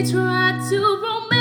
[0.00, 1.39] Try tried to romance.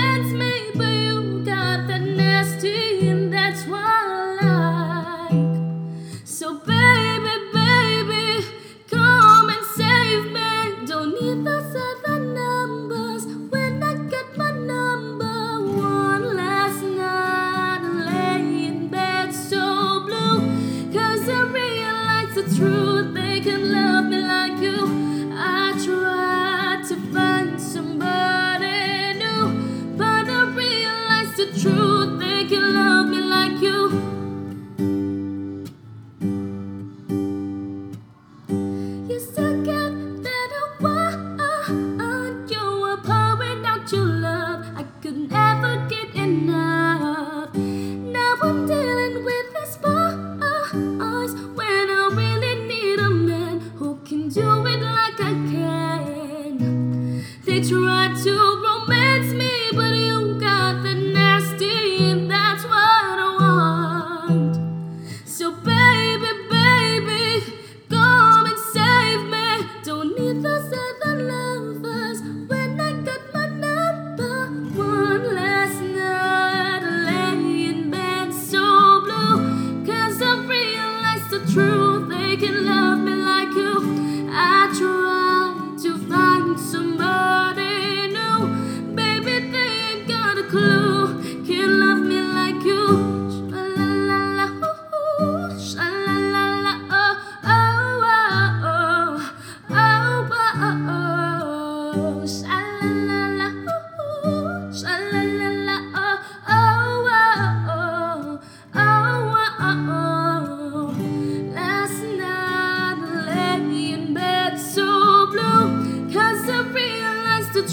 [57.67, 58.31] tried to
[58.63, 60.38] romance me, but you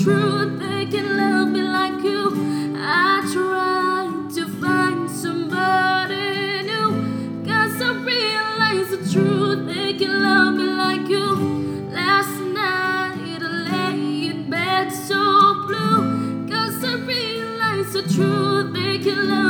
[0.03, 2.75] truth they can love me like you.
[2.77, 6.89] I tried to find somebody new.
[7.47, 11.89] Cause I realized the truth they can love me like you.
[11.91, 16.47] Last night I lay in bed so blue.
[16.49, 19.46] Cause I realized the truth they can love